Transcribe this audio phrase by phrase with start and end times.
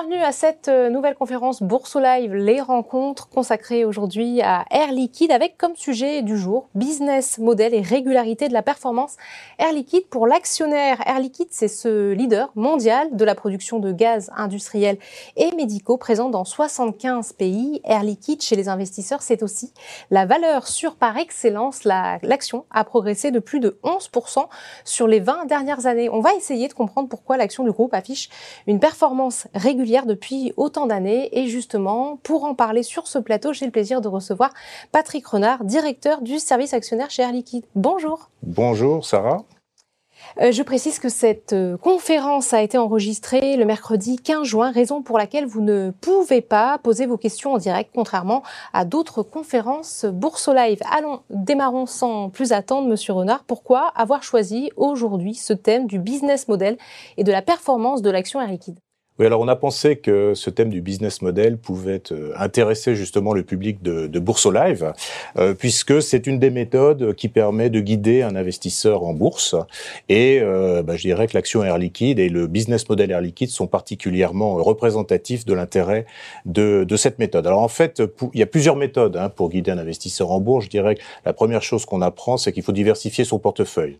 [0.00, 5.30] Bienvenue à cette euh, nouvelle conférence Bourse Live, les rencontres consacrées aujourd'hui à Air Liquide
[5.30, 9.16] avec comme sujet du jour business model et régularité de la performance.
[9.58, 11.06] Air Liquide pour l'actionnaire.
[11.06, 14.96] Air Liquide, c'est ce leader mondial de la production de gaz industriel
[15.36, 17.82] et médicaux présent dans 75 pays.
[17.84, 19.74] Air Liquide chez les investisseurs, c'est aussi
[20.10, 21.84] la valeur sûre par excellence.
[21.84, 24.46] L'action a progressé de plus de 11%
[24.86, 26.08] sur les 20 dernières années.
[26.08, 28.30] On va essayer de comprendre pourquoi l'action du groupe affiche
[28.66, 29.46] une performance performance
[29.90, 31.28] régulière depuis autant d'années.
[31.38, 34.52] Et justement, pour en parler sur ce plateau, j'ai le plaisir de recevoir
[34.92, 37.64] Patrick Renard, directeur du service actionnaire chez Air Liquide.
[37.74, 38.30] Bonjour.
[38.42, 39.44] Bonjour Sarah.
[40.40, 45.02] Euh, je précise que cette euh, conférence a été enregistrée le mercredi 15 juin, raison
[45.02, 48.42] pour laquelle vous ne pouvez pas poser vos questions en direct, contrairement
[48.74, 50.80] à d'autres conférences Bourse Live.
[50.92, 53.44] Allons, démarrons sans plus attendre, Monsieur Renard.
[53.44, 56.76] Pourquoi avoir choisi aujourd'hui ce thème du business model
[57.16, 58.78] et de la performance de l'action Air Liquide?
[59.20, 63.34] Oui, alors on a pensé que ce thème du business model pouvait euh, intéresser justement
[63.34, 64.94] le public de, de Bourse Live,
[65.36, 69.56] euh, puisque c'est une des méthodes qui permet de guider un investisseur en bourse.
[70.08, 73.50] Et euh, bah, je dirais que l'action Air Liquide et le business model Air Liquide
[73.50, 76.06] sont particulièrement représentatifs de l'intérêt
[76.46, 77.46] de, de, cette méthode.
[77.46, 80.64] Alors en fait, il y a plusieurs méthodes hein, pour guider un investisseur en bourse.
[80.64, 83.98] Je dirais que la première chose qu'on apprend, c'est qu'il faut diversifier son portefeuille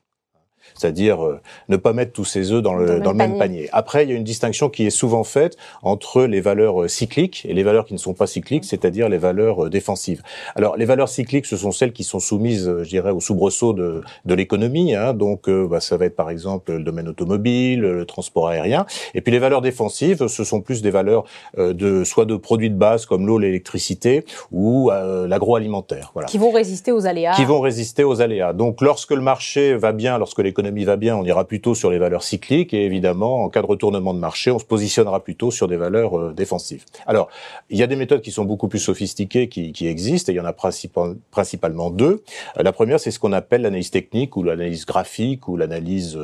[0.75, 3.69] c'est-à-dire euh, ne pas mettre tous ses œufs dans le, dans le, même, panier.
[3.73, 7.47] Après, il y a une distinction qui est souvent faite entre les valeurs euh, cycliques
[7.49, 10.23] et les valeurs qui ne sont pas cycliques, c'est-à-dire les valeurs euh, défensives.
[10.55, 14.03] Alors, les valeurs cycliques, ce sont celles qui sont soumises, je dirais, au soubresaut de,
[14.25, 14.95] de l'économie.
[14.95, 18.87] Hein, donc, bah, ça va être par exemple le domaine automobile, le transport aérien.
[19.15, 21.25] Et puis les valeurs défensives, ce sont plus des valeurs
[21.57, 26.11] de soit de produits de base comme l'eau, l'électricité ou l'agroalimentaire.
[26.15, 26.29] Voilà.
[26.29, 27.35] Qui vont résister aux aléas.
[27.35, 28.53] Qui vont résister aux aléas.
[28.53, 31.91] Donc, lorsque le marché va bien, lorsque l'économie l'économie va bien, on ira plutôt sur
[31.91, 35.51] les valeurs cycliques et évidemment, en cas de retournement de marché, on se positionnera plutôt
[35.51, 36.85] sur des valeurs euh, défensives.
[37.07, 37.29] Alors,
[37.71, 40.41] il y a des méthodes qui sont beaucoup plus sophistiquées qui, existent et il y
[40.41, 42.23] en a principalement deux.
[42.59, 46.19] Euh, la première, c'est ce qu'on appelle l'analyse technique ou l'analyse graphique ou l'analyse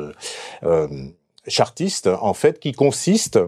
[0.63, 0.87] euh,
[1.47, 3.39] chartiste, en fait, qui consiste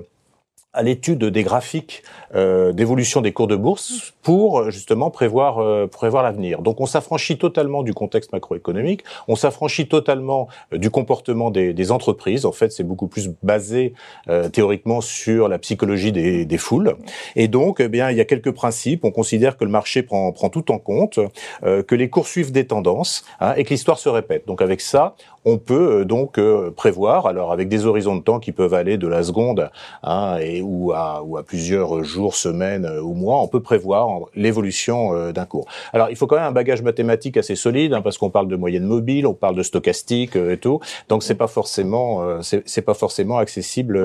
[0.74, 2.04] à l'étude des graphiques
[2.36, 6.62] euh, d'évolution des cours de bourse pour justement prévoir euh, prévoir l'avenir.
[6.62, 11.92] Donc on s'affranchit totalement du contexte macroéconomique, on s'affranchit totalement euh, du comportement des, des,
[11.92, 12.46] entreprises.
[12.46, 13.94] En fait, c'est beaucoup plus basé
[14.30, 16.96] euh, théoriquement sur la psychologie des, des foules.
[17.36, 19.04] Et donc, eh bien, il y a quelques principes.
[19.06, 21.20] On considère que le marché prend prend tout en compte,
[21.64, 24.46] euh, que les cours suivent des tendances hein, et que l'histoire se répète.
[24.46, 26.40] Donc avec ça, on peut donc
[26.76, 29.70] prévoir, alors avec des horizons de temps qui peuvent aller de la seconde
[30.04, 34.22] hein, et ou à, ou à plusieurs jours, semaines euh, ou mois, on peut prévoir
[34.36, 35.66] l'évolution euh, d'un cours.
[35.94, 38.56] Alors, il faut quand même un bagage mathématique assez solide, hein, parce qu'on parle de
[38.56, 42.94] moyenne mobile, on parle de stochastique euh, et tout, donc c'est pas forcément, c'est pas
[42.94, 43.98] forcément accessible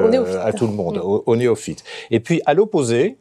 [0.42, 1.84] à tout le monde, au, au néophyte.
[2.10, 3.16] Et puis, à l'opposé,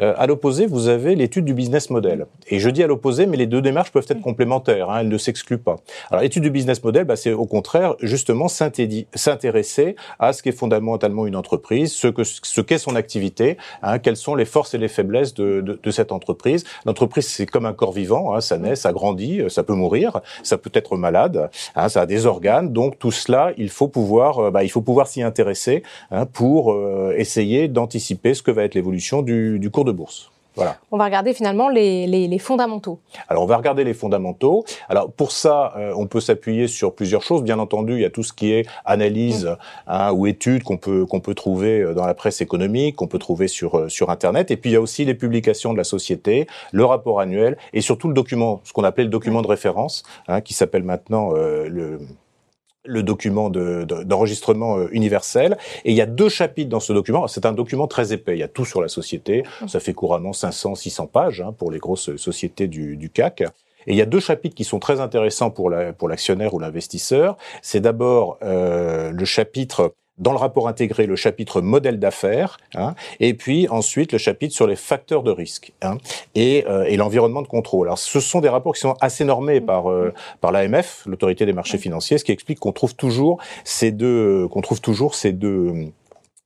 [0.00, 2.26] euh, à l'opposé, vous avez l'étude du business model.
[2.48, 5.18] Et je dis à l'opposé, mais les deux démarches peuvent être complémentaires, hein, elles ne
[5.18, 5.76] s'excluent pas.
[6.10, 11.26] Alors l'étude du business model, bah, c'est au contraire justement s'intéresser à ce qu'est fondamentalement
[11.26, 14.88] une entreprise, ce que ce qu'est son activité, hein, quelles sont les forces et les
[14.88, 16.64] faiblesses de, de, de cette entreprise.
[16.86, 20.58] L'entreprise, c'est comme un corps vivant, hein, ça naît, ça grandit, ça peut mourir, ça
[20.58, 22.72] peut être malade, hein, ça a des organes.
[22.72, 26.72] Donc tout cela, il faut pouvoir, euh, bah, il faut pouvoir s'y intéresser hein, pour
[26.72, 30.30] euh, essayer d'anticiper ce que va être l'évolution du, du cours de bourse.
[30.58, 30.76] Voilà.
[30.90, 32.98] On va regarder finalement les, les, les, fondamentaux.
[33.28, 34.64] Alors on va regarder les fondamentaux.
[34.88, 37.44] Alors pour ça, euh, on peut s'appuyer sur plusieurs choses.
[37.44, 39.56] Bien entendu, il y a tout ce qui est analyse mmh.
[39.86, 43.20] hein, ou études qu'on peut qu'on peut trouver euh, dans la presse économique, qu'on peut
[43.20, 44.50] trouver sur euh, sur internet.
[44.50, 47.80] Et puis il y a aussi les publications de la société, le rapport annuel et
[47.80, 51.68] surtout le document, ce qu'on appelait le document de référence, hein, qui s'appelle maintenant euh,
[51.68, 52.00] le
[52.84, 55.58] le document d'enregistrement euh, universel.
[55.84, 57.26] Et il y a deux chapitres dans ce document.
[57.26, 58.36] C'est un document très épais.
[58.36, 59.44] Il y a tout sur la société.
[59.66, 63.42] Ça fait couramment 500, 600 pages hein, pour les grosses sociétés du, du CAC.
[63.86, 66.60] Et il y a deux chapitres qui sont très intéressants pour l'actionnaire la, pour ou
[66.60, 67.36] l'investisseur.
[67.62, 73.34] C'est d'abord euh, le chapitre dans le rapport intégré le chapitre modèle d'affaires, hein, et
[73.34, 75.98] puis ensuite le chapitre sur les facteurs de risque hein,
[76.34, 77.88] et, euh, et l'environnement de contrôle.
[77.88, 81.52] Alors ce sont des rapports qui sont assez normés par euh, par l'AMF, l'autorité des
[81.52, 85.72] marchés financiers, ce qui explique qu'on trouve toujours ces deux qu'on trouve toujours ces deux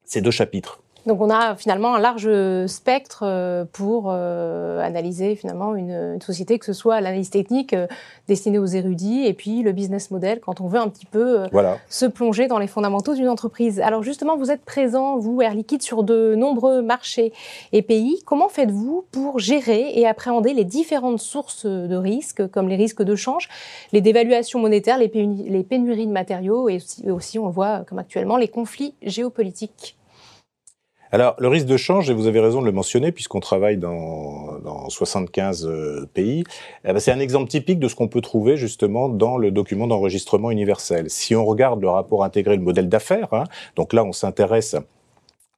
[0.05, 0.82] ces deux chapitres.
[1.07, 2.29] Donc on a finalement un large
[2.67, 7.89] spectre euh, pour euh, analyser finalement une, une, société, que ce soit l'analyse technique euh,
[8.29, 11.79] destinée aux érudits et puis le business model quand on veut un petit peu voilà.
[11.89, 13.81] se plonger dans les fondamentaux d'une entreprise.
[13.81, 17.33] Alors justement, vous êtes présent, vous, Air Liquide, sur de nombreux marchés
[17.73, 18.23] et pays.
[18.25, 23.17] Comment faites-vous pour gérer et appréhender les différentes sources de risques, comme les risques de
[23.17, 23.49] change,
[23.93, 28.49] les dévaluations monétaires, les, pénuries de matériaux et aussi, aussi on voit comme actuellement les
[28.49, 29.97] conflits géopolitiques?
[31.15, 34.59] Alors, le risque de change, et vous avez raison de le mentionner, puisqu'on travaille dans,
[34.65, 36.43] dans 75 euh, pays,
[36.87, 39.87] eh ben, c'est un exemple typique de ce qu'on peut trouver justement dans le document
[39.87, 41.11] d'enregistrement universel.
[41.11, 43.45] Si on regarde le rapport intégré, le modèle d'affaires, hein,
[43.77, 44.85] donc là, on s'intéresse à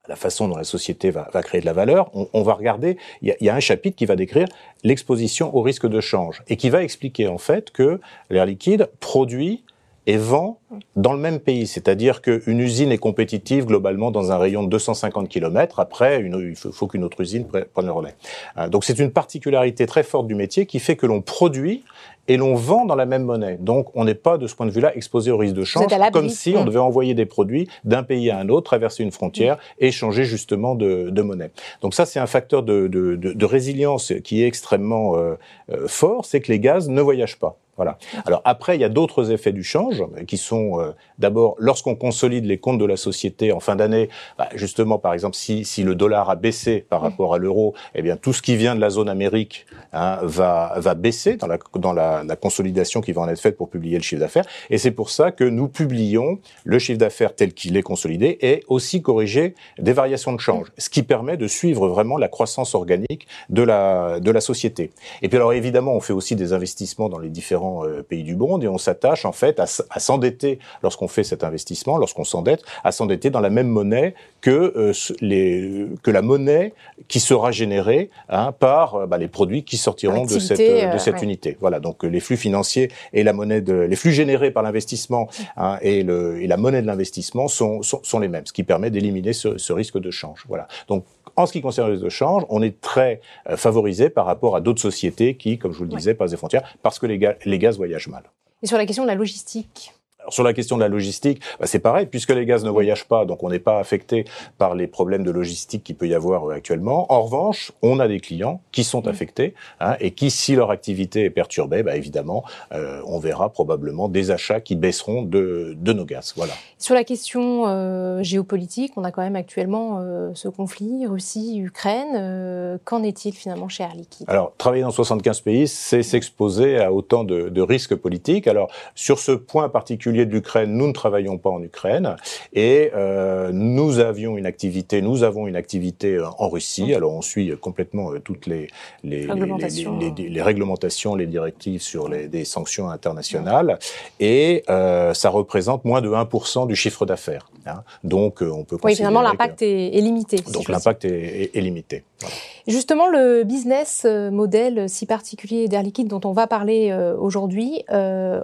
[0.09, 2.99] la façon dont la société va, va créer de la valeur, on, on va regarder,
[3.23, 4.49] il y, a, y, a, un chapitre qui va décrire
[4.83, 9.63] l'exposition au risque de change et qui va expliquer en fait que l'air liquide produit
[10.07, 10.59] et vend
[10.97, 11.67] dans le même pays.
[11.67, 15.81] C'est-à-dire qu'une usine est compétitive globalement dans un rayon de 250 km.
[15.81, 18.15] Après, une, il faut qu'une autre usine prenne le relais.
[18.59, 21.85] Euh, donc c'est une particularité très forte du métier qui fait que l'on produit
[22.29, 23.59] et l'on vend dans la même monnaie.
[23.61, 26.31] Donc on n'est pas de ce point de vue-là exposé au risque de change, comme
[26.31, 26.67] si on mmh.
[26.67, 30.75] devait envoyer des produits d'un pays à un autre, traverser une frontière et changer justement
[30.75, 31.51] de, de monnaie.
[31.83, 35.35] Donc ça c'est un facteur de, de, de, résilience qui est extrêmement euh,
[35.71, 37.59] euh, fort, c'est que les gaz ne voyagent pas.
[37.77, 37.99] Voilà.
[38.27, 42.45] Alors après, il y a d'autres effets du change qui sont euh, d'abord lorsqu'on consolide
[42.45, 45.95] les comptes de la société en fin d'année, bah, justement par exemple si, si le
[45.95, 48.91] dollar a baissé par rapport à l'euro, eh bien tout ce qui vient de la
[48.91, 53.29] zone Amérique hein, va va baisser dans la dans la, la, consolidation qui va en
[53.29, 54.47] être faite pour publier le chiffre d'affaires.
[54.71, 58.63] Et c'est pour ça que nous publions le chiffre d'affaires tel qu'il est consolidé et
[58.69, 63.27] aussi corrigé des variations de change, ce qui permet de suivre vraiment la croissance organique
[63.51, 64.93] de la de la société.
[65.23, 68.37] Et puis alors évidemment, on fait aussi des investissements dans les différents euh, pays du
[68.37, 69.67] monde et on s'attache en fait à,
[70.01, 74.93] s'endetter lorsqu'on fait cet investissement, lorsqu'on s'endette, à s'endetter dans la même monnaie que euh,
[75.21, 76.75] les que la monnaie
[77.09, 80.59] qui sera générée hein, par euh, bah, les produits qui sortiront de cette
[80.95, 81.57] de cette unité.
[81.61, 85.79] Voilà, donc les flux financiers et la monnaie de les flux générés par l'investissement hein,
[85.83, 88.91] et le et la monnaie de l'investissement sont, sont, sont les mêmes, ce qui permet
[88.91, 90.45] d'éliminer ce, ce risque de change.
[90.49, 90.69] Voilà.
[90.89, 91.05] Donc
[91.37, 94.57] en ce qui concerne le risque de change, on est très euh, favorisé par rapport
[94.57, 97.19] à d'autres sociétés qui, comme je vous le disais, passent des frontières parce que les,
[97.45, 98.25] les gaz voyagent mal.
[98.63, 99.93] Et sur la question de la logistique
[100.25, 103.05] alors sur la question de la logistique, bah c'est pareil, puisque les gaz ne voyagent
[103.05, 104.25] pas, donc on n'est pas affecté
[104.57, 107.13] par les problèmes de logistique qu'il peut y avoir euh, actuellement.
[107.13, 111.25] En revanche, on a des clients qui sont affectés hein, et qui, si leur activité
[111.25, 112.43] est perturbée, bah évidemment,
[112.73, 116.33] euh, on verra probablement des achats qui baisseront de, de nos gaz.
[116.37, 116.55] Voilà.
[116.79, 122.79] Sur la question euh, géopolitique, on a quand même actuellement euh, ce conflit Russie-Ukraine.
[122.85, 124.27] Qu'en est-il finalement chez Air Liquide?
[124.29, 128.47] Alors, travailler dans 75 pays, c'est s'exposer à autant de, de risques politiques.
[128.47, 132.17] Alors, sur ce point particulier de l'Ukraine, nous ne travaillons pas en Ukraine
[132.53, 136.95] et euh, nous avions une activité, nous avons une activité euh, en Russie.
[136.95, 138.69] Alors on suit complètement euh, toutes les
[139.03, 139.99] les, réglementations.
[139.99, 143.79] Les, les, les, réglementations, les directives sur les des sanctions internationales
[144.21, 147.49] et euh, ça représente moins de 1% du chiffre d'affaires.
[147.67, 147.83] Hein.
[148.05, 148.79] Donc on peut.
[148.85, 150.39] Oui, finalement l'impact est, est, limité.
[150.53, 152.05] Donc l'impact est, est, est, limité.
[152.21, 152.35] Voilà.
[152.67, 158.41] Justement, le business model si particulier d'Air Liquide dont on va parler aujourd'hui, euh,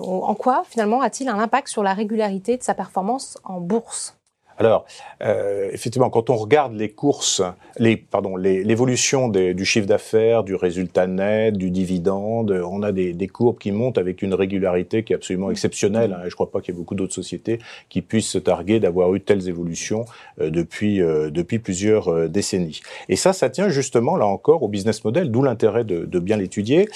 [0.00, 4.21] en quoi finalement a-t-il un impact sur la régularité de sa performance en bourse?
[4.66, 4.84] Alors,
[5.22, 7.42] euh, effectivement, quand on regarde les courses,
[7.78, 13.28] les pardon, l'évolution du chiffre d'affaires, du résultat net, du dividende, on a des, des,
[13.28, 16.12] courbes qui montent avec une régularité qui est absolument exceptionnelle.
[16.12, 18.78] Hein, je ne crois pas qu'il y ait beaucoup d'autres sociétés qui puissent se targuer
[18.78, 20.04] d'avoir eu telles évolutions
[20.40, 22.80] euh, depuis euh, depuis plusieurs décennies.
[23.08, 26.36] Et ça, ça tient justement là encore au business model, d'où l'intérêt de, de, bien
[26.36, 26.88] l'étudier.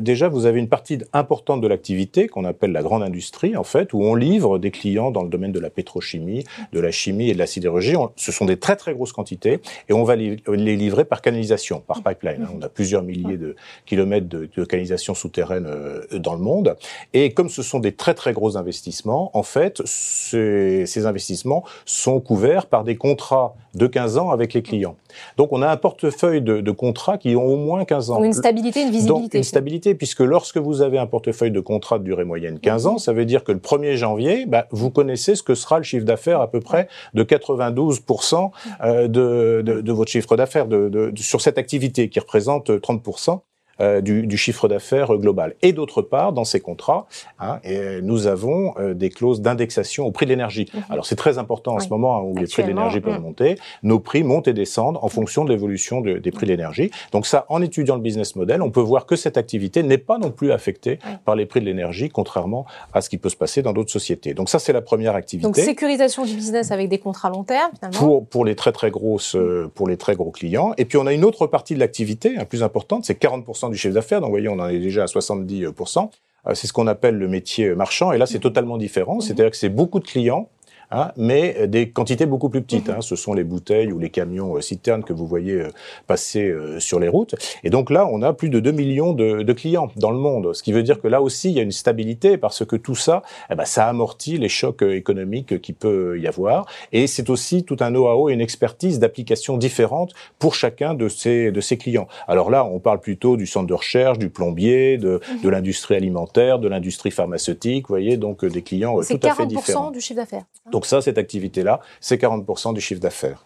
[0.00, 3.92] Déjà, vous avez une partie importante de l'activité qu'on appelle la grande industrie, en fait,
[3.92, 7.34] où on livre des clients dans le domaine de la pétrochimie, de la chimie et
[7.34, 7.94] de la sidérurgie.
[8.16, 12.02] Ce sont des très très grosses quantités et on va les livrer par canalisation, par
[12.02, 12.46] pipeline.
[12.54, 16.76] On a plusieurs milliers de kilomètres de, de canalisation souterraine euh, dans le monde.
[17.12, 22.20] Et comme ce sont des très très gros investissements, en fait, ces, ces investissements sont
[22.20, 24.96] couverts par des contrats de 15 ans avec les clients.
[25.36, 28.22] Donc on a un portefeuille de, de contrats qui ont au moins 15 ans.
[28.22, 29.22] Une stabilité, une visibilité.
[29.22, 32.86] Donc, une stabilité, puisque lorsque vous avez un portefeuille de contrats de durée moyenne 15
[32.86, 35.84] ans, ça veut dire que le 1er janvier, bah, vous connaissez ce que sera le
[35.84, 38.50] chiffre d'affaires à peu près de 92%
[38.82, 43.40] euh, de, de, de, votre chiffre d'affaires de, de, sur cette activité qui représente 30%
[43.80, 45.54] euh, du, du, chiffre d'affaires global.
[45.62, 47.06] Et d'autre part, dans ces contrats,
[47.38, 50.68] hein, et nous avons euh, des clauses d'indexation au prix de l'énergie.
[50.72, 50.78] Mmh.
[50.90, 51.84] Alors c'est très important en oui.
[51.84, 53.22] ce moment hein, où les prix de l'énergie peuvent mmh.
[53.22, 53.58] monter.
[53.82, 56.90] Nos prix montent et descendent en fonction de l'évolution de, des prix de l'énergie.
[57.12, 60.18] Donc ça, en étudiant le business model, on peut voir que cette activité n'est pas
[60.18, 61.12] non plus affectée oui.
[61.24, 64.34] par les prix de l'énergie, contrairement à ce qui peut se passer dans d'autres sociétés.
[64.34, 65.46] Donc ça, c'est la première activité.
[65.46, 67.98] Donc sécurisation du business avec des contrats long terme, finalement.
[67.98, 70.72] Pour, pour les très très grosses, euh, pour les très gros clients.
[70.76, 73.78] Et puis on a une autre partie de l'activité, hein, plus importante, c'est 40% du
[73.78, 74.20] chiffre d'affaires.
[74.20, 76.10] Donc, vous voyez, on en est déjà à 70%.
[76.46, 78.12] Euh, c'est ce qu'on appelle le métier marchand.
[78.12, 79.18] Et là, c'est totalement différent.
[79.18, 79.20] Mm-hmm.
[79.22, 80.48] C'est-à-dire que c'est beaucoup de clients
[80.90, 82.88] hein, mais des quantités beaucoup plus petites.
[82.88, 83.00] Hein.
[83.00, 85.68] Ce sont les bouteilles ou les camions euh, citernes que vous voyez euh,
[86.06, 87.34] passer euh, sur les routes.
[87.64, 90.54] Et donc là, on a plus de 2 millions de, de, clients dans le monde,
[90.54, 92.94] ce qui veut dire que là aussi, il y a une stabilité parce que tout
[92.94, 96.66] ça, eh ben, ça amortit les chocs économiques qui peut y avoir.
[96.92, 101.50] Et c'est aussi tout un know-how et une expertise d'applications différentes pour chacun de ces,
[101.50, 102.08] de ces clients.
[102.28, 106.58] Alors là, on parle plutôt du centre de recherche, du plombier, de, de l'industrie alimentaire,
[106.58, 109.90] de l'industrie pharmaceutique, vous voyez, donc des clients tout à fait différents.
[109.90, 110.44] C'est 40% du chiffre d'affaires.
[110.80, 113.44] Donc ça, cette activité-là, c'est 40% du chiffre d'affaires.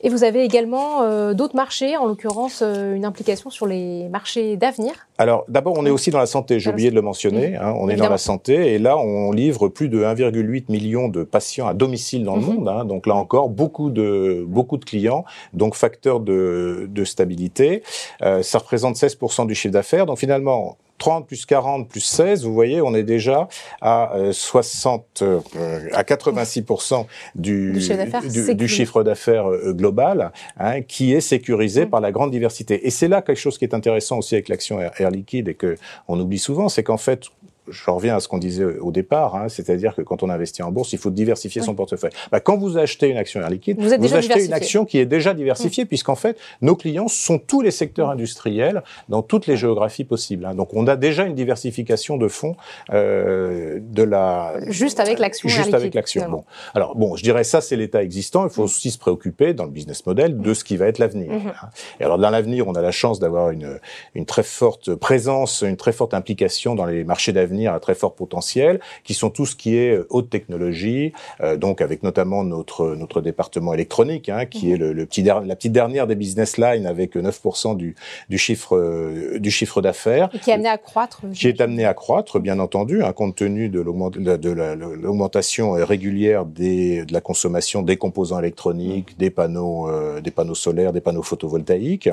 [0.00, 4.56] Et vous avez également euh, d'autres marchés, en l'occurrence euh, une implication sur les marchés
[4.56, 4.94] d'avenir?
[5.18, 7.90] Alors d'abord, on est aussi dans la santé, j'ai oublié de le mentionner, hein, on
[7.90, 11.74] est dans la santé et là on livre plus de 1,8 million de patients à
[11.74, 12.54] domicile dans le mhm.
[12.54, 17.82] monde, hein, donc là encore beaucoup de, beaucoup de clients, donc facteur de, de stabilité.
[18.22, 22.52] Euh, ça représente 16% du chiffre d'affaires, donc finalement 30 plus 40 plus 16, vous
[22.52, 23.48] voyez, on est déjà
[23.80, 31.20] à 60, euh, euh, à 86% du, du, chiffre d'affaires euh, global, hein, qui est
[31.20, 31.90] sécurisé mm.
[31.90, 32.86] par la grande diversité.
[32.86, 35.76] Et c'est là quelque chose qui est intéressant aussi avec l'action Air Liquide et que
[36.08, 37.24] on oublie souvent, c'est qu'en fait,
[37.70, 40.70] je reviens à ce qu'on disait au départ, hein, c'est-à-dire que quand on investit en
[40.70, 42.10] bourse, il faut diversifier son portefeuille.
[42.30, 45.34] Bah, quand vous achetez une action Air Liquide, vous, achetez une action qui est déjà
[45.34, 45.88] diversifiée, mmh.
[45.88, 50.44] puisqu'en fait, nos clients sont tous les secteurs industriels dans toutes les géographies possibles.
[50.44, 50.54] Hein.
[50.54, 52.56] Donc, on a déjà une diversification de fonds
[52.92, 55.48] euh, de la juste avec l'action.
[55.48, 56.28] Juste avec l'action.
[56.28, 56.44] Bon,
[56.74, 58.44] alors bon, je dirais ça, c'est l'état existant.
[58.44, 58.64] Il faut mmh.
[58.64, 61.32] aussi se préoccuper dans le business model de ce qui va être l'avenir.
[61.32, 61.48] Mmh.
[61.48, 61.68] Hein.
[62.00, 63.78] Et alors, dans l'avenir, on a la chance d'avoir une
[64.14, 68.14] une très forte présence, une très forte implication dans les marchés d'avenir à très fort
[68.14, 72.94] potentiel, qui sont tout ce qui est euh, haute technologie, euh, donc avec notamment notre
[72.94, 76.86] notre département électronique, hein, qui est le, le, petit la petite dernière des business lines
[76.86, 77.96] avec 9% du
[78.28, 81.94] du chiffre euh, du chiffre d'affaires, qui est amené à croître, qui est amené à
[81.94, 88.38] croître, bien entendu, hein, compte tenu de l'augmentation régulière des de la consommation des composants
[88.38, 89.88] électroniques, des panneaux
[90.20, 92.10] des panneaux solaires, des panneaux photovoltaïques.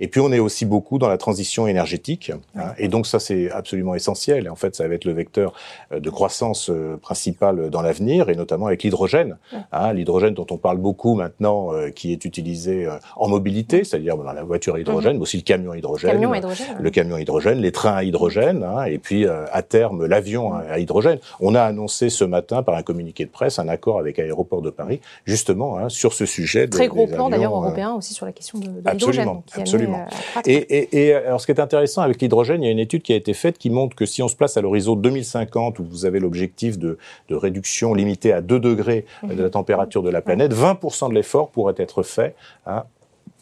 [0.00, 3.50] Et puis on est aussi beaucoup dans la transition énergétique, hein, et donc ça c'est
[3.50, 4.46] absolument essentiel.
[4.46, 5.52] Et en fait, ça va être le vecteur
[5.92, 9.38] euh, de croissance euh, principal dans l'avenir, et notamment avec l'hydrogène.
[9.72, 14.24] Hein, l'hydrogène dont on parle beaucoup maintenant, euh, qui est utilisé en mobilité, c'est-à-dire dans
[14.24, 15.18] la voiture à hydrogène, mhm.
[15.18, 18.84] mais aussi le camion hydrogène, camion hydrogène le camion hydrogène, les trains à hydrogène, hein,
[18.84, 21.18] et puis à terme l'avion à hydrogène.
[21.40, 24.70] On a annoncé ce matin par un communiqué de presse un accord avec Aéroport de
[24.70, 26.66] Paris, justement sur ce sujet.
[26.68, 29.28] Très gros plan d'ailleurs européen aussi sur la question de, de l'hydrogène.
[29.56, 29.83] Absolument.
[29.86, 33.02] Euh, et, et, alors, ce qui est intéressant avec l'hydrogène, il y a une étude
[33.02, 35.84] qui a été faite qui montre que si on se place à l'horizon 2050, où
[35.84, 36.98] vous avez l'objectif de,
[37.28, 41.50] de, réduction limitée à 2 degrés de la température de la planète, 20% de l'effort
[41.50, 42.34] pourrait être fait
[42.66, 42.84] hein,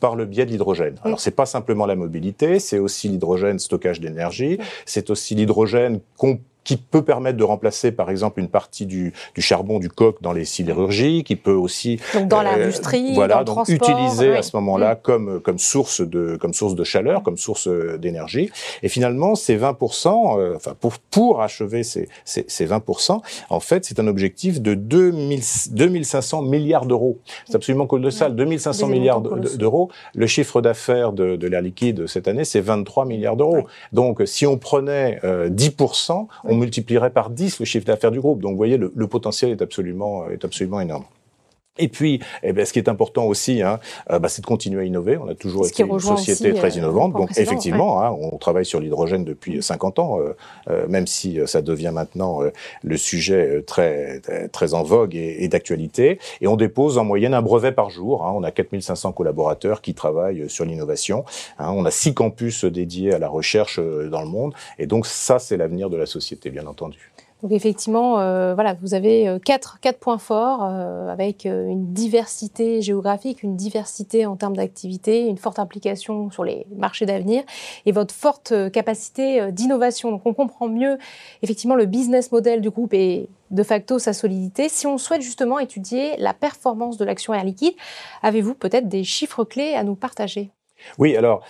[0.02, 0.96] par le biais de l'hydrogène.
[1.04, 6.40] Alors c'est pas simplement la mobilité, c'est aussi l'hydrogène stockage d'énergie, c'est aussi l'hydrogène qu'on
[6.64, 10.32] qui peut permettre de remplacer, par exemple, une partie du, du charbon du coq dans
[10.32, 14.36] les sidérurgies, qui peut aussi donc dans euh, l'industrie, voilà, dans le donc transport, utiliser
[14.36, 14.98] à ce moment-là mm.
[15.02, 18.50] comme comme source de comme source de chaleur, comme source euh, d'énergie.
[18.82, 22.82] Et finalement, ces 20% euh, enfin pour pour achever ces ces, ces 20
[23.50, 25.40] en fait, c'est un objectif de 2000,
[25.70, 27.18] 2500 milliards d'euros.
[27.46, 29.90] C'est absolument colossal, 2500 milliards d'euros.
[30.14, 33.66] Le chiffre d'affaires de, de l'air liquide cette année, c'est 23 milliards d'euros.
[33.92, 35.76] Donc, si on prenait 10
[36.44, 38.40] on multiplierait par 10 le chiffre d'affaires du groupe.
[38.40, 41.04] Donc vous voyez, le, le potentiel est absolument, est absolument énorme.
[41.78, 44.82] Et puis, eh ben, ce qui est important aussi, hein, euh, bah, c'est de continuer
[44.82, 45.16] à innover.
[45.16, 47.14] On a toujours été une société très euh, innovante.
[47.14, 50.18] Donc, effectivement, hein, on travaille sur l'hydrogène depuis 50 ans,
[50.68, 52.40] euh, même si ça devient maintenant
[52.82, 54.20] le sujet très
[54.52, 56.18] très en vogue et, d'actualité.
[56.42, 58.26] Et on dépose en moyenne un brevet par jour.
[58.26, 58.32] Hein.
[58.34, 61.24] On a 4500 collaborateurs qui travaillent sur l'innovation.
[61.58, 61.72] Hein.
[61.74, 64.52] On a six campus dédiés à la recherche dans le monde.
[64.78, 67.12] Et donc, ça, c'est l'avenir de la société, bien entendu.
[67.42, 73.42] Donc effectivement, euh, voilà, vous avez euh, quatre, points forts euh, avec une diversité géographique,
[73.42, 77.42] une diversité en termes d'activité, une forte implication sur les marchés d'avenir
[77.84, 80.12] et votre forte capacité d'innovation.
[80.12, 80.98] Donc on comprend mieux
[81.42, 84.68] effectivement le business model du groupe et de facto sa solidité.
[84.68, 87.74] Si on souhaite justement étudier la performance de l'action Air Liquide,
[88.22, 90.50] avez-vous peut-être des chiffres clés à nous partager?
[90.98, 91.42] Oui, alors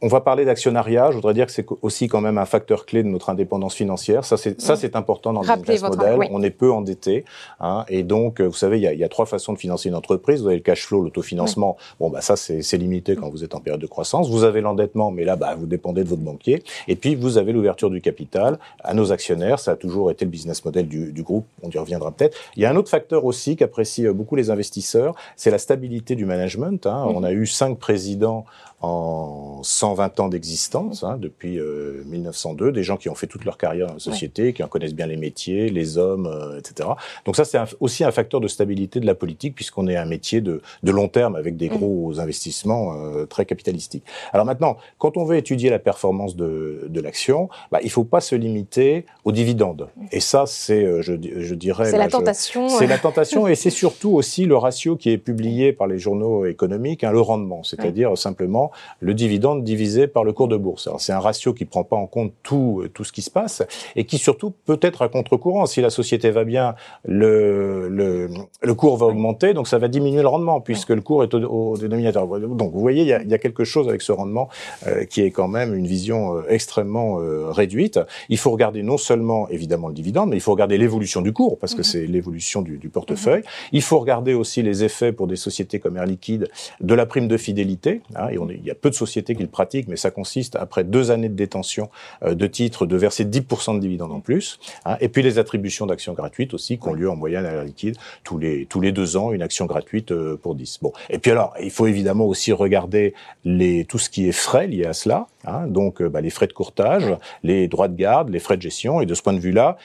[0.00, 1.10] on va parler d'actionnariat.
[1.10, 4.24] Je voudrais dire que c'est aussi quand même un facteur clé de notre indépendance financière.
[4.24, 6.28] Ça, c'est ça, c'est important dans le business model.
[6.30, 7.24] On est peu endetté,
[7.60, 9.88] hein, et donc, vous savez, il y, a, il y, a, trois façons de financer
[9.88, 10.40] une entreprise.
[10.42, 11.76] Vous avez le cash flow, l'autofinancement.
[12.00, 14.30] Bon, bah ça, c'est limité quand vous êtes en période de croissance.
[14.30, 16.62] Vous avez l'endettement, mais là, bah, vous dépendez de votre banquier.
[16.86, 19.58] Et puis, vous avez l'ouverture du capital à nos actionnaires.
[19.58, 21.46] Ça a toujours été le business model du, du groupe.
[21.62, 22.36] On y reviendra peut-être.
[22.56, 26.24] Il y a un autre facteur aussi qu'apprécient beaucoup les investisseurs, c'est la stabilité du
[26.24, 26.86] management.
[26.86, 27.04] Hein.
[27.08, 28.44] On a eu cinq présidents
[28.80, 33.58] en 120 ans d'existence, hein, depuis 1902, euh, des gens qui ont fait toute leur
[33.58, 36.88] carrière dans la société, qui en connaissent bien les métiers, les hommes, euh, etc.
[37.24, 40.40] Donc ça, c'est aussi un facteur de stabilité de la politique, puisqu'on est un métier
[40.40, 41.76] de, de, long terme avec des mm.
[41.76, 44.04] gros investissements euh, très capitalistiques.
[44.32, 48.20] Alors maintenant, quand on veut étudier la performance de, de l'action, bah, il faut pas
[48.20, 49.88] se limiter aux dividendes.
[50.12, 51.90] Et ça, c'est, je, je, dirais...
[51.90, 52.68] C'est la tentation.
[52.68, 56.46] C'est la tentation, et c'est surtout aussi le ratio qui est publié par les journaux
[56.46, 58.67] économiques, hein, le rendement, c'est-à-dire simplement
[59.00, 60.88] le dividende divisé par le cours de bourse.
[60.98, 63.62] c'est un ratio qui prend pas en compte tout tout ce qui se passe
[63.96, 65.66] et qui surtout peut être à contre-courant.
[65.66, 68.28] Si la société va bien, le, le,
[68.62, 71.76] le cours va augmenter, donc ça va diminuer le rendement puisque le cours est au,
[71.76, 72.26] dénominateur.
[72.28, 74.48] Donc vous voyez, il y a, y a quelque chose avec ce rendement
[74.86, 78.00] euh, qui est quand même une vision euh, extrêmement euh, réduite.
[78.28, 81.58] Il faut regarder non seulement évidemment le dividende, mais il faut regarder l'évolution du cours
[81.58, 81.84] parce que mhm.
[81.84, 83.40] c'est l'évolution du, du, portefeuille.
[83.40, 83.68] Mhm.
[83.72, 86.48] Il faut regarder aussi les effets pour des sociétés comme Air Liquide
[86.80, 88.00] de la prime de fidélité.
[88.14, 90.10] Hein, et on est, il y a peu de sociétés qui le pratiquent, mais ça
[90.10, 91.90] consiste, après deux années de détention
[92.22, 94.58] euh, de titres, de verser 10% de dividendes en plus.
[94.84, 94.96] Hein.
[95.00, 97.96] et puis les attributions d'actions gratuites aussi, qui ont lieu en moyenne à la liquide
[98.24, 100.78] tous les, tous les deux ans, une action gratuite euh, pour 10.
[100.82, 100.92] Bon.
[101.10, 104.86] Et puis alors, il faut évidemment aussi regarder les, tout ce qui est frais liés
[104.86, 105.26] à cela.
[105.46, 108.62] Hein, donc euh, bah, les frais de courtage, les droits de garde, les frais de
[108.62, 109.00] gestion.
[109.00, 109.76] Et de ce point de vue-là,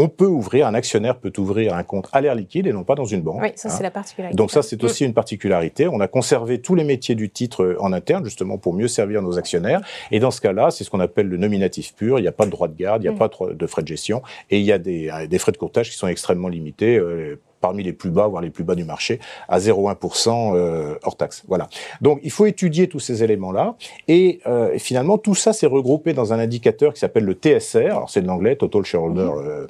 [0.00, 2.94] on peut ouvrir, un actionnaire peut ouvrir un compte à l'air liquide et non pas
[2.94, 3.42] dans une banque.
[3.42, 3.82] Oui, ça c'est hein.
[3.82, 4.36] la particularité.
[4.36, 5.88] Donc ça c'est aussi une particularité.
[5.88, 9.22] On a conservé tous les métiers du titre euh, en interne justement pour mieux servir
[9.22, 9.80] nos actionnaires.
[10.10, 12.18] Et dans ce cas-là, c'est ce qu'on appelle le nominatif pur.
[12.18, 13.18] Il n'y a pas de droit de garde, il n'y a mm.
[13.18, 15.90] pas de frais de gestion et il y a des, euh, des frais de courtage
[15.90, 16.96] qui sont extrêmement limités.
[16.96, 21.16] Euh, parmi les plus bas, voire les plus bas du marché, à 0,1% euh, hors
[21.16, 21.44] taxe.
[21.46, 21.68] Voilà.
[22.00, 23.76] Donc il faut étudier tous ces éléments-là,
[24.08, 27.96] et euh, finalement tout ça s'est regroupé dans un indicateur qui s'appelle le TSR.
[27.96, 29.66] Alors c'est de l'anglais, Total Shareholder mm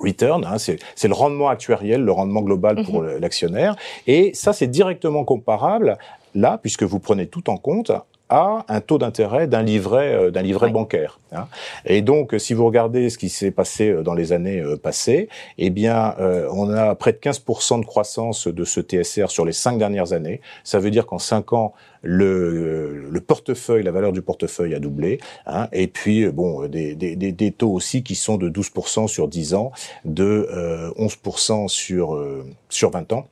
[0.00, 3.18] return, hein, c'est le rendement actuariel, le rendement global pour mhm.
[3.18, 3.76] l'actionnaire.
[4.06, 5.98] Et ça, c'est directement comparable,
[6.34, 7.92] là, puisque vous prenez tout en compte,
[8.32, 11.20] à un taux d'intérêt d'un livret euh, d'un livret bancaire.
[11.32, 11.48] Hein.
[11.84, 15.28] Et donc, si vous regardez ce qui s'est passé euh, dans les années euh, passées,
[15.58, 16.14] eh bien,
[16.50, 20.40] on a près de 15% de croissance de ce TSR sur les cinq dernières années.
[20.64, 25.20] Ça veut dire qu'en cinq ans, le, le, portefeuille, la valeur du portefeuille a doublé.
[25.46, 25.68] Hein.
[25.72, 29.72] Et puis, bon, des, des, des, taux aussi qui sont de 12% sur 10 ans,
[30.04, 30.48] de
[30.96, 32.18] 11% sur
[32.68, 33.28] sur 20 ans.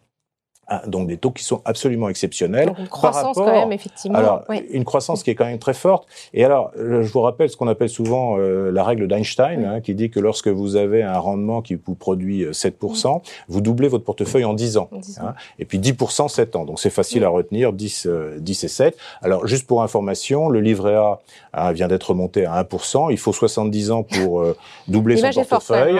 [0.86, 2.66] Donc des taux qui sont absolument exceptionnels.
[2.66, 4.18] Donc une croissance quand même, effectivement.
[4.18, 6.06] Alors, une croissance qui est quand même très forte.
[6.34, 9.94] Et alors, je vous rappelle ce qu'on appelle souvent euh, la règle d'Einstein, hein, qui
[9.94, 14.04] dit que lorsque vous avez un rendement qui vous produit 7%, euh, vous doublez votre
[14.04, 14.88] portefeuille en 10 ans.
[15.20, 16.64] Hein, et puis 10%, 7 ans.
[16.64, 18.96] Donc c'est facile à retenir, 10, 10 euh, et 7.
[19.22, 21.20] Alors, juste pour information, le livret A
[21.52, 23.10] hein, vient d'être monté à 1%.
[23.10, 24.44] Il faut 70 ans pour
[24.88, 25.98] doubler son portefeuille.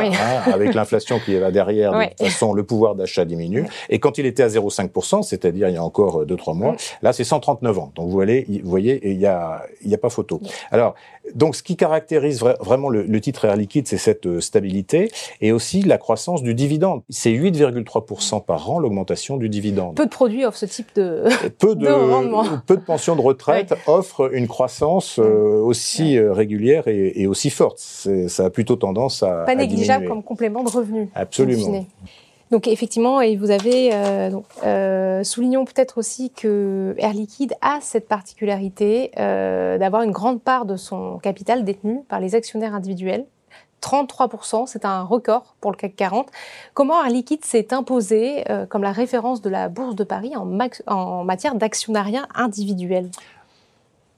[0.52, 3.66] Avec l'inflation qui est là derrière, de toute façon, le pouvoir d'achat diminue.
[3.88, 6.76] Et quand il était à 0,5%, c'est-à-dire il y a encore 2-3 euh, mois.
[7.02, 7.92] Là, c'est 139 ans.
[7.94, 10.40] Donc vous, voyez, vous voyez, il n'y a, il y a pas photo.
[10.70, 10.94] Alors,
[11.34, 15.82] donc ce qui caractérise vraiment le, titre Air Liquide, c'est cette euh, stabilité et aussi
[15.82, 17.02] la croissance du dividende.
[17.08, 19.96] C'est 8,3% par an l'augmentation du dividende.
[19.96, 21.24] Peu de produits offrent ce type de,
[21.58, 22.44] peu de, rendement.
[22.66, 27.78] Peu de pensions de retraite offrent une croissance euh, aussi régulière et, aussi forte.
[27.78, 31.08] Ça a plutôt tendance à pas négligeable comme complément de revenus.
[31.14, 31.84] Absolument.
[32.50, 34.30] Donc effectivement, et vous avez euh,
[34.64, 40.66] euh, soulignons peut-être aussi que Air Liquide a cette particularité euh, d'avoir une grande part
[40.66, 43.24] de son capital détenu par les actionnaires individuels.
[43.82, 46.28] 33%, c'est un record pour le CAC 40.
[46.74, 51.24] Comment Air Liquide s'est imposé comme la référence de la Bourse de Paris en, en
[51.24, 53.10] matière d'actionnariat individuel?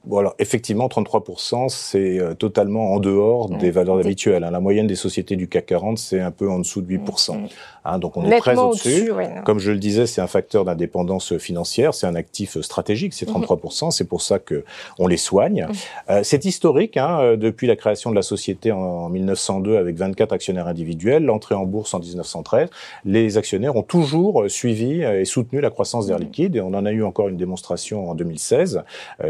[0.04, 4.42] Bon alors effectivement 33% c'est totalement en dehors des valeurs habituelles.
[4.42, 4.50] Hein.
[4.50, 7.48] La moyenne des sociétés du CAC 40 c'est un peu en dessous de 8%.
[7.84, 9.12] Hein, donc on est très au-dessus.
[9.44, 13.86] Comme je le disais, c'est un facteur d'indépendance financière, c'est un actif stratégique, c'est 33%.
[13.86, 13.90] Mhm.
[13.90, 14.64] C'est pour ça que
[14.98, 15.66] on les soigne.
[15.68, 15.74] Mhm.
[16.10, 20.32] Euh, c'est historique hein, euh, depuis la création de la société en, 1902 avec 24
[20.32, 22.68] actionnaires individuels, l'entrée en bourse en 1913.
[23.04, 26.24] Les actionnaires ont toujours suivi et soutenu la croissance d'Air mhm.
[26.24, 28.82] Liquide et on en a eu encore une démonstration en 2016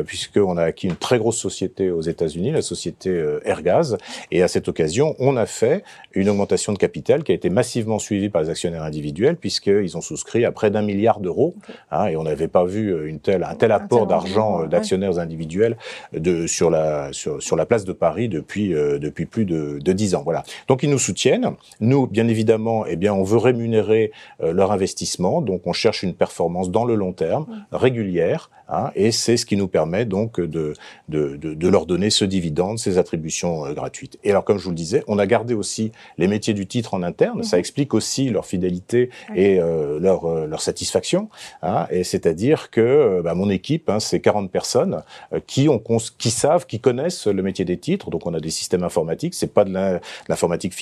[0.06, 3.96] puisqu'on a acquis une très grosse société aux États-Unis, la société euh, Airgaz.
[4.30, 7.98] Et à cette occasion, on a fait une augmentation de capital qui a été massivement
[7.98, 11.54] suivie par les actionnaires individuels, puisqu'ils ont souscrit à près d'un milliard d'euros.
[11.90, 15.76] Hein, et on n'avait pas vu une telle, un tel apport d'argent euh, d'actionnaires individuels
[16.12, 20.14] de, sur, la, sur, sur, la place de Paris depuis, euh, depuis plus de dix
[20.14, 20.22] ans.
[20.24, 20.42] Voilà.
[20.68, 21.52] Donc ils nous soutiennent.
[21.80, 25.40] Nous, bien évidemment, eh bien, on veut rémunérer leur investissement.
[25.40, 28.50] Donc on cherche une performance dans le long terme, régulière.
[28.72, 30.72] Hein, et c'est ce qui nous permet donc de,
[31.10, 34.18] de, de, de, leur donner ce dividende, ces attributions euh, gratuites.
[34.24, 36.94] Et alors, comme je vous le disais, on a gardé aussi les métiers du titre
[36.94, 37.42] en interne.
[37.42, 37.60] Ça mhm.
[37.60, 41.28] explique aussi leur fidélité et euh, leur, euh, leur satisfaction.
[41.60, 45.02] Hein, et c'est-à-dire que bah, mon équipe, hein, c'est 40 personnes
[45.46, 45.82] qui, ont,
[46.16, 48.08] qui savent, qui connaissent le métier des titres.
[48.08, 49.34] Donc on a des systèmes informatiques.
[49.34, 50.72] C'est pas de l'informatique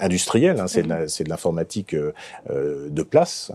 [0.00, 3.52] industrielle, hein, c'est de l'informatique de place.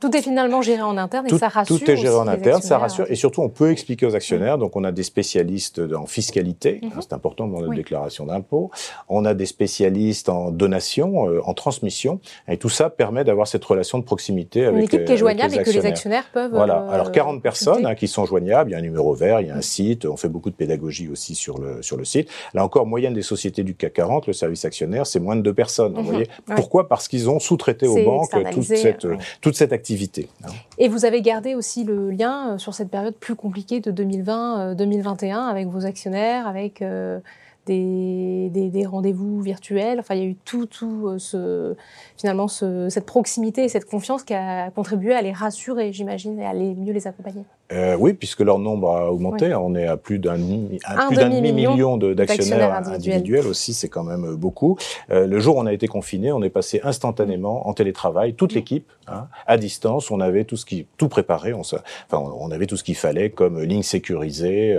[0.00, 1.78] Tout est finalement géré en interne et ça rassure.
[1.78, 3.06] Tout est géré en interne, ça rassure.
[3.08, 4.58] Et surtout, on peut expliquer aux actionnaires.
[4.58, 6.90] Donc, on a des spécialistes en fiscalité, mhm.
[7.00, 8.70] c'est important dans la déclaration d'impôt.
[9.08, 12.20] On a des spécialistes en donation, euh, en transmission.
[12.48, 15.54] Et tout ça permet d'avoir cette relation de proximité avec, Une équipe qui est joignable
[15.54, 16.50] et que les actionnaires peuvent.
[16.52, 16.82] Voilà.
[16.82, 18.70] Euh, Alors, 40 personnes hein, qui sont joignables.
[18.70, 20.06] Il y a un numéro vert, il y a un site.
[20.06, 22.28] On fait beaucoup de pédagogie aussi sur le, sur le site.
[22.52, 25.54] Là encore, moyenne des sociétés du CAC 40, le service actionnaire, c'est moins de deux
[25.54, 25.94] personnes.
[25.94, 26.06] Vous mhm.
[26.06, 26.88] voyez Pourquoi?
[26.88, 29.06] Parce qu'ils ont sous-traité aux banques toute cette,
[29.40, 29.83] toute cette activité
[30.44, 30.48] Hein.
[30.78, 35.24] Et vous avez gardé aussi le lien euh, sur cette période plus compliquée de 2020-2021
[35.24, 37.20] euh, avec vos actionnaires, avec euh,
[37.66, 40.00] des, rendez-vous virtuels.
[40.00, 41.74] Enfin, il y a eu tout, tout ce,
[42.16, 46.52] finalement cette proximité et cette confiance qui a contribué à les rassurer, j'imagine, et à
[46.52, 47.44] les, mieux les accompagner.
[47.72, 49.54] Euh, oui, puisque leur nombre a augmenté.
[49.54, 53.46] On est à plus d'un demi-million d'actionnaires individuels.
[53.46, 54.76] aussi, c'est quand même euh, beaucoup.
[55.10, 58.52] Euh, le jour où on a été confiné, on est passé instantanément en télétravail, toute
[58.52, 60.10] l'équipe, hein, à distance.
[60.10, 61.54] On avait tout ce qui, tout préparé.
[61.54, 61.78] On, enfin,
[62.12, 64.76] on avait tout ce qu'il fallait comme ligne sécurisée,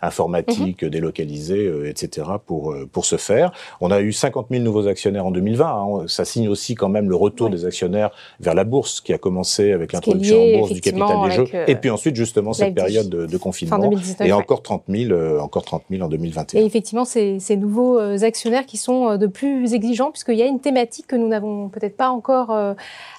[0.00, 0.90] informatique mhm.
[0.90, 2.26] délocalisée, etc.
[2.46, 3.52] pour pour se faire.
[3.80, 5.66] On a eu 50 000 nouveaux actionnaires en 2020.
[5.66, 6.04] Hein.
[6.06, 9.72] Ça signe aussi quand même le retour des actionnaires vers la bourse qui a commencé
[9.72, 11.48] avec l'introduction en bourse du capital des jeux.
[11.66, 13.90] Et puis ensuite, justement cette période de, confinement.
[14.20, 16.60] et encore 30 000, euh, encore 30 000 en 2021.
[16.60, 20.42] Et effectivement, ces, ces nouveaux euh, actionnaires qui sont euh, de plus exigeants, puisqu'il y
[20.42, 22.54] a une thématique que nous n'avons peut-être pas encore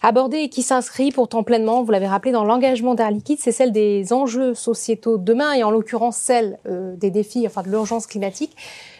[0.01, 3.71] abordée et qui s'inscrit pourtant pleinement, vous l'avez rappelé, dans l'engagement d'Air Liquide, c'est celle
[3.71, 8.55] des enjeux sociétaux demain et en l'occurrence celle des défis, enfin de l'urgence climatique.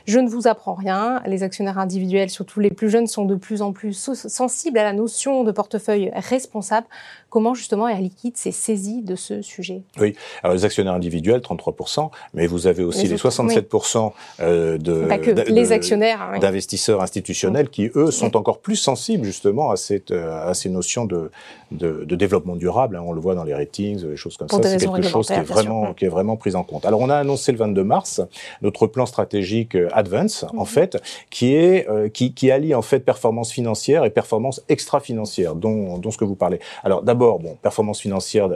[0.06, 1.22] Je ne vous apprends rien.
[1.26, 4.94] Les actionnaires individuels, surtout les plus jeunes, sont de plus en plus sensibles à la
[4.94, 6.88] notion de portefeuille responsable.
[7.30, 9.84] Comment justement Air Liquide s'est saisi de ce sujet?
[10.00, 15.08] Oui, alors les actionnaires individuels, 33%, mais vous avez aussi les, 67% euh, de,
[15.50, 20.56] les actionnaires d'investisseurs institutionnels qui, eux, sont encore plus sensibles justement à, cette, euh, à
[20.56, 21.30] ces notions de,
[21.72, 22.96] de, de développement durable.
[22.96, 23.04] Hein.
[23.06, 24.58] On le voit dans les ratings, les choses comme ça.
[24.62, 26.86] C'est quelque chose qui est, vraiment, qui est vraiment pris en compte.
[26.86, 28.22] Alors on a annoncé le 22 mars
[28.62, 30.66] notre plan stratégique euh, Advance, en mhm.
[30.66, 30.98] fait,
[31.30, 36.12] qui est euh, qui, qui, allie en fait performance financière et performance extra-financière, dont, dont
[36.12, 36.60] ce que vous parlez.
[36.84, 38.50] Alors d'abord, bon, performance financière,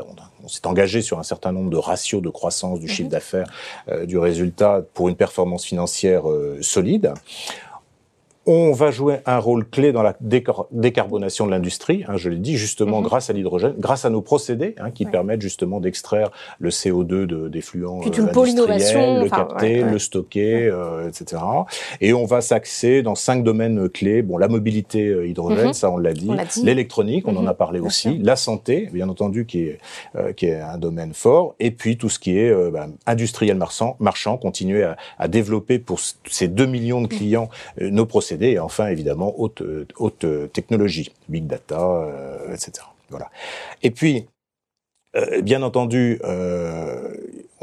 [0.43, 3.12] on, s'est engagé sur un certain nombre de ratios de croissance du chiffre mhm.
[3.12, 3.47] d'affaires,
[3.89, 7.13] euh, du résultat pour une performance financière euh, solide.
[8.45, 12.58] On va jouer un rôle clé dans la décarbonation de l'industrie, hein, je l'ai dit
[12.58, 13.08] justement mhm.
[13.08, 16.29] grâce à l'hydrogène, grâce à nos procédés hein, qui permettent justement d'extraire
[16.60, 21.41] le CO2 de, des fluents euh, industriels, le capter, le stocker, euh, etc.
[22.01, 24.21] Et on va s'axer dans cinq domaines clés.
[24.21, 25.73] Bon, la mobilité euh, hydrogène, mhm.
[25.73, 26.32] ça on l'a dit,
[26.63, 27.58] l'électronique, on en a mhm.
[27.58, 29.79] parlé aussi, la santé, bien entendu, qui est
[30.15, 33.58] euh, qui est un domaine fort, et puis tout ce qui est euh, bah, industriel
[33.58, 38.60] marchand, marchand, continuer à, à, développer pour ces 2 millions de clients nos procédés et
[38.60, 39.62] enfin évidemment haute,
[39.98, 42.86] haute technologie, big data, euh, etc.
[43.10, 43.30] Voilà.
[43.82, 44.28] Et puis,
[45.15, 47.13] euh, bien entendu, euh,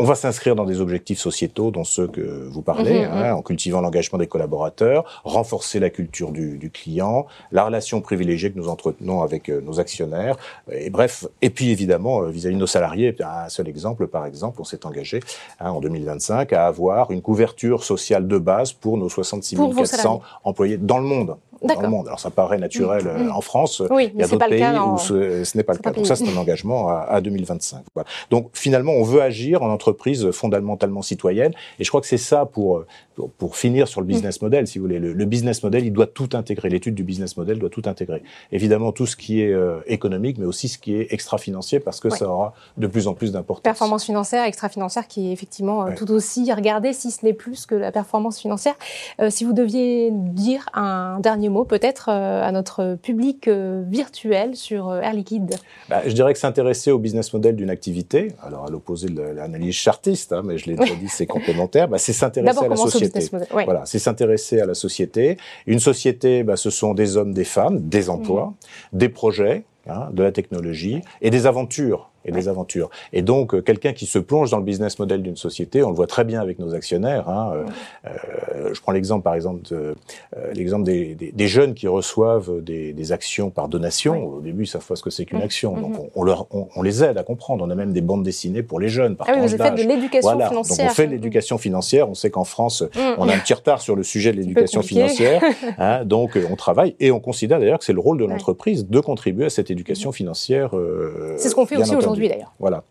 [0.01, 3.39] on va s'inscrire dans des objectifs sociétaux, dont ceux que vous parlez, mhm, hein, mhm.
[3.39, 8.59] en cultivant l'engagement des collaborateurs, renforcer la culture du, du, client, la relation privilégiée que
[8.59, 10.37] nous entretenons avec euh, nos actionnaires,
[10.73, 13.15] et bref, et puis évidemment euh, vis-à-vis de nos salariés.
[13.21, 15.21] Un seul exemple, par exemple, on s'est engagé
[15.61, 20.79] hein, en 2025 à avoir une couverture sociale de base pour nos 66 400 employés
[20.79, 22.07] dans le monde dans le monde.
[22.07, 23.33] Alors ça paraît naturel mmh, mmh.
[23.33, 23.83] en France.
[23.91, 25.91] Oui, il y a d'autres pays où ce, n'est pas le cas.
[25.91, 27.85] Donc ça, c'est un engagement à, à 2025.
[27.95, 28.09] Voilà.
[28.31, 31.53] Donc finalement, on veut agir en entreprise fondamentalement citoyenne.
[31.79, 32.85] Et je crois que c'est ça pour
[33.29, 34.09] pour, finir sur le mm.
[34.09, 34.99] business model, si vous voulez.
[34.99, 36.69] Le, business model, il doit tout intégrer.
[36.69, 38.23] L'étude du business model doit tout intégrer.
[38.53, 42.11] Évidemment, tout ce qui est euh, économique, mais aussi ce qui est extra-financier, parce que
[42.11, 43.63] ça aura de plus en plus d'importance.
[43.63, 47.75] Performance financière, extra-financière, qui est effectivement euh, tout aussi regardée, si ce n'est plus que
[47.75, 48.75] la performance financière.
[49.21, 55.13] Euh, si vous deviez dire un dernier mot, peut-être, à notre public virtuel sur Air
[55.13, 55.57] Liquide
[55.89, 59.75] bah, Je dirais que s'intéresser au business model d'une activité, alors à l'opposé de l'analyse
[59.75, 63.21] chartiste, hein, mais je l'ai déjà dit, c'est complémentaire, bah, c'est s'intéresser à la société.
[63.51, 65.37] Voilà, c'est s'intéresser à la société.
[65.67, 68.47] Une société, bah, ce sont des hommes, des femmes, des emplois,
[68.93, 68.99] mmh.
[68.99, 72.91] des projets, hein, de la technologie et des aventures et des aventures.
[73.13, 75.97] Et donc, euh, quelqu'un qui se plonge dans le business model d'une société, on le
[75.97, 77.29] voit très bien avec nos actionnaires.
[77.29, 77.65] Hein, euh,
[78.07, 79.95] euh je prends l'exemple, par exemple, de,
[80.37, 84.27] euh, l'exemple des, des, des, jeunes qui reçoivent des, des actions par donation.
[84.27, 85.43] Au début, ils savent pas ce que c'est qu'une mmh.
[85.43, 85.77] action.
[85.77, 86.01] Donc, mmh.
[86.01, 87.65] on, on leur, on, on, les aide à comprendre.
[87.67, 89.17] On a même des bandes dessinées pour les jeunes.
[89.17, 90.49] Par ah oui, vous faites de l'éducation voilà.
[90.49, 90.77] financière.
[90.79, 92.09] Donc, on fait de l'éducation financière.
[92.09, 92.99] On sait qu'en France, mmh.
[93.19, 95.43] on a un petit retard sur le sujet de l'éducation financière.
[95.79, 99.01] Hein, donc, on travaille et on considère d'ailleurs que c'est le rôle de l'entreprise de
[99.01, 100.77] contribuer à cette éducation financière.
[100.77, 102.55] Euh, c'est ce qu'on fait aussi aujourd'hui d'ailleurs.
[102.59, 102.85] Voilà.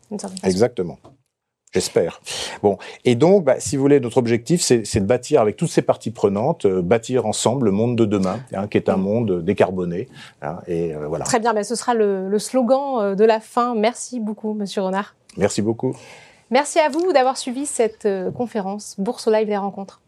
[0.44, 0.98] Exactement.
[1.72, 2.20] J'espère.
[2.64, 5.84] Bon, et donc, bah, si vous voulez, notre objectif, c'est de bâtir avec toutes ces
[5.84, 9.02] parties prenantes, euh, bâtir ensemble le monde de demain, hein, qui est un mm.
[9.02, 10.08] monde décarboné.
[10.42, 11.26] Hein, et euh, voilà.
[11.26, 13.76] Très bien, mais ce sera le, le, slogan euh, de la fin.
[13.76, 15.16] Merci beaucoup, Monsieur Renard.
[15.38, 15.96] Merci beaucoup.
[16.52, 20.02] Merci à vous d'avoir suivi cette euh, conférence Bourse Live des rencontres.